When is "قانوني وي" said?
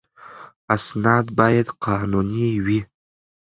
1.83-2.79